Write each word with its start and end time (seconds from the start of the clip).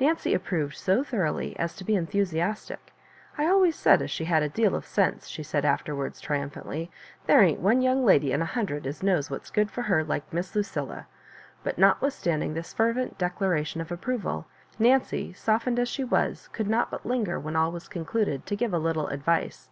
Nancy 0.00 0.32
approved 0.32 0.76
so 0.76 1.04
thoroughly 1.04 1.54
as 1.58 1.76
to 1.76 1.84
be 1.84 1.94
enthusiastic. 1.94 2.94
"I 3.36 3.46
always 3.46 3.76
said 3.76 4.00
as 4.00 4.10
she 4.10 4.24
had 4.24 4.42
a 4.42 4.48
deal 4.48 4.74
of 4.74 4.86
sense," 4.86 5.28
she 5.28 5.42
said 5.42 5.66
afterwards, 5.66 6.22
triumphantly. 6.22 6.90
'^ 7.24 7.26
There 7.26 7.42
ain^t 7.42 7.58
one 7.58 7.82
young 7.82 8.02
lady 8.02 8.32
in 8.32 8.40
a 8.40 8.46
hundred 8.46 8.86
as 8.86 9.02
knows 9.02 9.30
what's 9.30 9.50
good 9.50 9.70
for 9.70 9.82
her, 9.82 10.02
like 10.02 10.32
Miss 10.32 10.54
Lucilla." 10.56 11.06
But 11.62 11.76
notwithstanding 11.76 12.54
this 12.54 12.72
fervent 12.72 13.18
declaration 13.18 13.82
of 13.82 13.92
approval, 13.92 14.46
Nancy, 14.78 15.34
softened 15.34 15.78
as 15.78 15.90
she 15.90 16.02
was, 16.02 16.48
could 16.54 16.68
not 16.70 16.90
but 16.90 17.04
linger, 17.04 17.38
when 17.38 17.54
all 17.54 17.70
was 17.70 17.88
concluded, 17.88 18.46
to 18.46 18.56
give 18.56 18.72
a 18.72 18.78
little 18.78 19.08
advice. 19.08 19.68